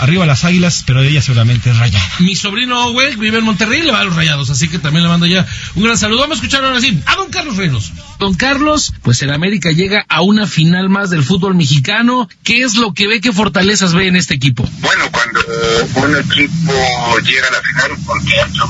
arriba 0.00 0.26
las 0.26 0.44
águilas, 0.44 0.82
pero 0.86 1.02
ella 1.02 1.22
seguramente 1.22 1.70
es 1.70 1.76
rayada. 1.76 2.04
Mi 2.20 2.34
sobrino 2.34 2.86
Owe 2.86 3.16
vive 3.16 3.38
en 3.38 3.44
Monterrey 3.44 3.80
y 3.80 3.84
le 3.84 3.92
va 3.92 4.00
a 4.00 4.04
los 4.04 4.16
rayados, 4.16 4.50
así 4.50 4.68
que 4.68 4.78
también 4.78 5.02
le 5.04 5.08
mando 5.08 5.26
ya 5.26 5.46
un 5.74 5.84
gran 5.84 5.96
saludo. 5.96 6.20
Vamos 6.20 6.38
a 6.38 6.40
escuchar 6.40 6.64
ahora 6.64 6.80
sí 6.80 7.00
a 7.06 7.16
don 7.16 7.30
Carlos 7.30 7.56
Reynos. 7.56 7.92
Don 8.18 8.34
Carlos, 8.34 8.92
pues 9.02 9.22
el 9.22 9.32
América 9.32 9.70
llega 9.70 10.04
a 10.08 10.22
una 10.22 10.46
final 10.46 10.88
más 10.88 11.10
del 11.10 11.22
fútbol 11.22 11.54
mexicano. 11.54 12.28
¿Qué 12.42 12.62
es 12.62 12.76
lo 12.76 12.92
que 12.92 13.06
ve, 13.06 13.20
qué 13.20 13.32
fortalezas 13.32 13.94
ve 13.94 14.08
en 14.08 14.16
este 14.16 14.34
equipo? 14.34 14.68
Bueno, 14.80 15.04
cuando 15.10 15.40
un 15.96 16.16
equipo 16.16 17.18
llega 17.24 17.48
a 17.48 17.52
la 17.52 17.62
final, 17.62 17.90
porque 18.06 18.40
ha 18.40 18.46
hecho 18.46 18.68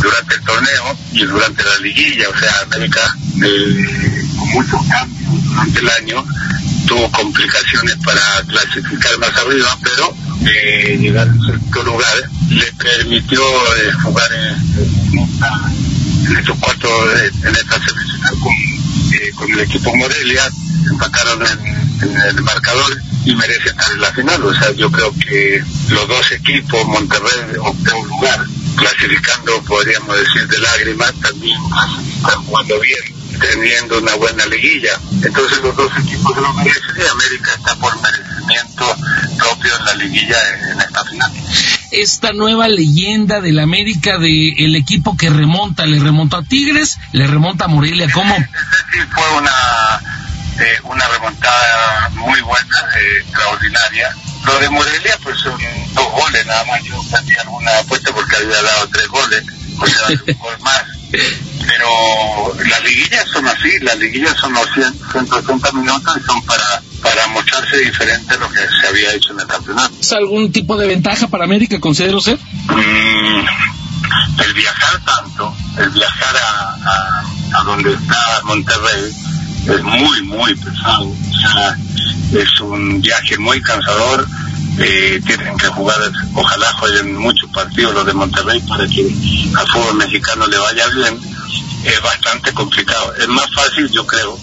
durante 0.00 0.34
el 0.34 0.42
torneo 0.42 0.98
y 1.12 1.24
durante 1.24 1.64
la 1.64 1.78
liguilla, 1.78 2.28
o 2.28 2.38
sea, 2.38 2.52
América 2.62 3.16
eh, 3.42 4.26
con 4.38 4.48
muchos 4.50 4.80
cambios 4.88 5.44
durante 5.44 5.80
el 5.80 5.88
año, 5.90 6.24
tuvo 6.86 7.10
complicaciones 7.12 7.96
para 8.04 8.20
clasificar 8.46 9.18
más 9.18 9.36
arriba, 9.36 9.78
pero 9.82 10.14
eh, 10.44 10.96
llegar 10.98 11.28
al 11.28 11.40
sexto 11.40 11.82
lugar 11.82 12.30
le 12.50 12.72
permitió 12.72 13.40
eh, 13.40 13.92
jugar 14.02 14.30
en, 14.32 15.18
en, 15.18 16.36
estos 16.36 16.58
cuartos, 16.58 16.90
eh, 17.20 17.30
en 17.44 17.54
esta 17.54 17.78
semifinal 17.84 18.38
con, 18.38 18.52
eh, 18.52 19.30
con 19.34 19.52
el 19.52 19.60
equipo 19.60 19.94
Morelia, 19.94 20.48
empataron 20.90 21.42
en, 21.46 22.08
en, 22.08 22.16
el 22.16 22.42
marcador 22.42 22.96
y 23.24 23.34
merece 23.34 23.68
estar 23.68 23.92
en 23.92 24.00
la 24.00 24.12
final. 24.12 24.42
O 24.44 24.54
sea, 24.54 24.72
yo 24.72 24.90
creo 24.90 25.12
que 25.14 25.62
los 25.88 26.08
dos 26.08 26.32
equipos, 26.32 26.86
Monterrey 26.86 27.56
octavo 27.58 28.04
lugar, 28.06 28.46
clasificando, 28.76 29.62
podríamos 29.64 30.16
decir, 30.16 30.46
de 30.48 30.58
lágrimas, 30.58 31.12
también 31.20 31.58
están 32.16 32.44
jugando 32.44 32.80
bien 32.80 33.18
teniendo 33.38 33.98
una 33.98 34.14
buena 34.14 34.46
liguilla. 34.46 34.98
Entonces 35.22 35.62
los 35.62 35.76
dos 35.76 35.92
equipos 35.98 36.36
lo 36.36 36.52
merecen 36.54 36.96
y 36.96 37.06
América 37.06 37.54
está 37.54 37.74
por 37.76 37.94
merecimiento 38.48 38.96
propio 39.36 39.76
en 39.78 39.84
la 39.84 39.94
liguilla 39.94 40.36
en 40.72 40.80
esta 40.80 41.04
final. 41.04 41.32
Esta 41.90 42.32
nueva 42.32 42.68
leyenda 42.68 43.40
del 43.40 43.58
América 43.58 44.18
de 44.18 44.50
el 44.58 44.76
equipo 44.76 45.16
que 45.16 45.30
remonta, 45.30 45.86
le 45.86 45.98
remontó 45.98 46.38
a 46.38 46.42
Tigres, 46.42 46.98
le 47.12 47.26
remonta 47.26 47.66
a 47.66 47.68
Morelia, 47.68 48.08
¿cómo? 48.12 48.36
Sí 48.36 48.98
fue 49.10 49.38
una, 49.38 50.00
eh, 50.60 50.78
una 50.84 51.08
remontada 51.08 52.10
muy 52.10 52.40
buena, 52.42 52.78
eh, 52.96 53.20
extraordinaria. 53.22 54.14
Lo 54.44 54.58
de 54.58 54.70
Morelia 54.70 55.18
pues 55.22 55.38
son 55.38 55.58
dos 55.94 56.10
goles 56.12 56.46
nada 56.46 56.64
más, 56.64 56.82
yo 56.84 57.02
perdí 57.10 57.34
alguna 57.36 57.78
apuesta 57.78 58.12
porque 58.12 58.36
había 58.36 58.62
dado 58.62 58.88
tres 58.88 59.08
goles, 59.08 59.44
o 59.78 59.86
sea, 59.86 60.08
un 60.08 60.38
gol 60.38 60.58
más 60.60 60.84
pero 61.10 62.54
las 62.68 62.82
liguillas 62.82 63.28
son 63.32 63.46
así, 63.46 63.78
las 63.80 63.98
liguillas 63.98 64.36
son 64.36 64.52
los 64.52 64.66
100, 64.74 64.92
180 65.12 65.72
minutos 65.72 66.16
y 66.20 66.24
son 66.24 66.42
para, 66.44 66.82
diferente 67.76 68.34
a 68.34 68.38
lo 68.38 68.48
que 68.50 68.58
se 68.58 68.86
había 68.88 69.14
hecho 69.14 69.32
en 69.32 69.40
el 69.40 69.46
campeonato. 69.46 69.94
¿Es 70.00 70.12
algún 70.12 70.52
tipo 70.52 70.76
de 70.76 70.86
ventaja 70.86 71.28
para 71.28 71.44
América, 71.44 71.78
considero 71.80 72.18
usted? 72.18 72.38
Mm, 72.68 74.42
el 74.42 74.54
viajar 74.54 75.00
tanto, 75.04 75.54
el 75.78 75.90
viajar 75.90 76.36
a, 76.36 76.76
a, 76.84 77.60
a, 77.60 77.64
donde 77.64 77.92
está 77.92 78.40
Monterrey 78.44 79.12
es 79.66 79.82
muy, 79.82 80.22
muy 80.22 80.54
pesado. 80.54 81.08
O 81.08 81.40
sea, 81.40 81.76
es 82.32 82.60
un 82.60 83.00
viaje 83.00 83.38
muy 83.38 83.60
cansador. 83.60 84.26
Eh, 84.80 85.20
tienen 85.26 85.56
que 85.56 85.66
jugar, 85.66 85.98
ojalá 86.34 86.72
jueguen 86.74 87.16
muchos 87.16 87.50
partidos 87.50 87.92
los 87.94 88.06
de 88.06 88.12
Monterrey 88.12 88.60
para 88.60 88.86
que 88.86 89.12
al 89.56 89.66
fútbol 89.66 89.96
mexicano 89.96 90.46
le 90.46 90.56
vaya 90.56 90.86
bien 90.88 91.18
es 91.84 92.02
bastante 92.02 92.52
complicado. 92.52 93.14
Es 93.16 93.28
más 93.28 93.52
fácil, 93.54 93.88
yo 93.90 94.06
creo, 94.06 94.38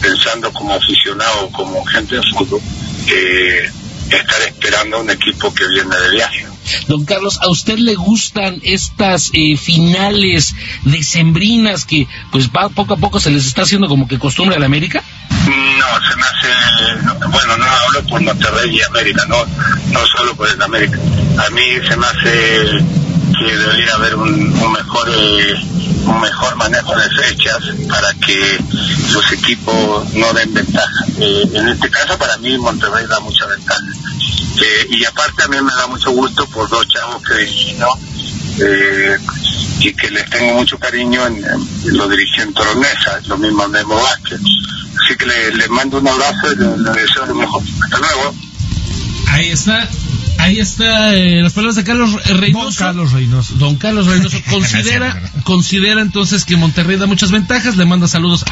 pensando 0.00 0.52
como 0.52 0.74
aficionado, 0.74 1.50
como 1.50 1.84
gente 1.84 2.16
de 2.16 2.22
fútbol, 2.34 2.60
eh, 3.06 3.70
estar 4.10 4.42
esperando 4.42 4.96
a 4.96 5.00
un 5.00 5.10
equipo 5.10 5.52
que 5.54 5.66
viene 5.68 5.96
de 5.96 6.10
viaje. 6.10 6.46
Don 6.88 7.04
Carlos, 7.04 7.38
¿a 7.42 7.48
usted 7.48 7.78
le 7.78 7.94
gustan 7.94 8.60
estas 8.62 9.30
eh, 9.32 9.56
finales 9.56 10.54
decembrinas 10.84 11.84
que 11.84 12.06
pues 12.30 12.48
va, 12.50 12.68
poco 12.68 12.94
a 12.94 12.96
poco 12.96 13.18
se 13.18 13.30
les 13.30 13.46
está 13.46 13.62
haciendo 13.62 13.88
como 13.88 14.06
que 14.06 14.18
costumbre 14.18 14.56
a 14.56 14.58
la 14.58 14.66
América? 14.66 15.02
No, 15.30 16.08
se 16.08 16.16
me 16.16 16.22
hace, 16.22 17.28
bueno, 17.28 17.56
no 17.56 17.64
hablo 17.64 18.02
por 18.08 18.20
Monterrey 18.20 18.76
y 18.76 18.82
América, 18.82 19.24
no, 19.26 19.44
no 19.90 20.06
solo 20.16 20.34
por 20.36 20.48
el 20.48 20.60
América. 20.60 20.98
A 21.46 21.50
mí 21.50 21.62
se 21.88 21.96
me 21.96 22.06
hace 22.06 22.84
que 23.38 23.56
debería 23.56 23.94
haber 23.94 24.16
un, 24.16 24.30
un 24.30 24.72
mejor 24.72 25.08
eh, 25.08 25.54
un 26.04 26.20
mejor 26.20 26.56
manejo 26.56 26.94
de 26.96 27.10
fechas 27.10 27.58
para 27.88 28.12
que 28.14 28.58
los 29.12 29.32
equipos 29.32 30.12
no 30.14 30.32
den 30.32 30.52
ventaja. 30.54 31.04
Eh, 31.18 31.50
en 31.52 31.68
este 31.68 31.90
caso 31.90 32.18
para 32.18 32.36
mí 32.38 32.56
Monterrey 32.58 33.06
da 33.06 33.20
mucha 33.20 33.46
ventaja. 33.46 33.82
Eh, 34.60 34.86
y 34.90 35.04
aparte 35.04 35.42
a 35.42 35.48
mí 35.48 35.56
me 35.60 35.72
da 35.72 35.86
mucho 35.86 36.10
gusto 36.10 36.46
por 36.46 36.68
dos 36.68 36.86
chavos 36.88 37.22
que 37.22 37.44
vino 37.44 37.88
eh, 38.58 39.16
y 39.80 39.92
que 39.94 40.10
les 40.10 40.28
tengo 40.28 40.54
mucho 40.54 40.78
cariño 40.78 41.26
en, 41.26 41.42
lo 41.84 42.08
dirigió 42.08 42.42
en 42.42 42.52
Toronesa, 42.52 43.20
lo 43.26 43.38
mismo 43.38 43.66
Memo 43.68 43.94
Vázquez. 43.94 44.40
Así 45.02 45.16
que 45.16 45.26
les 45.26 45.54
le 45.54 45.68
mando 45.68 45.98
un 45.98 46.08
abrazo 46.08 46.52
y 46.52 46.56
les 46.56 46.78
le 46.78 46.90
deseo 46.90 47.26
lo 47.26 47.34
mejor. 47.34 47.62
Hasta 47.84 47.98
luego. 47.98 48.34
Ahí 49.28 49.50
está. 49.50 49.88
Ahí 50.40 50.58
está 50.58 51.14
eh, 51.14 51.42
las 51.42 51.52
palabras 51.52 51.76
de 51.76 51.84
Carlos 51.84 52.24
Reynoso. 52.24 52.64
Don 52.64 52.74
Carlos 52.74 53.12
Reynoso. 53.12 53.54
Don 53.56 53.76
Carlos 53.76 54.06
Reynoso 54.06 54.38
considera, 54.50 55.20
considera 55.44 56.00
entonces 56.00 56.46
que 56.46 56.56
Monterrey 56.56 56.96
da 56.96 57.06
muchas 57.06 57.30
ventajas. 57.30 57.76
Le 57.76 57.84
manda 57.84 58.08
saludos 58.08 58.42
a 58.42 58.46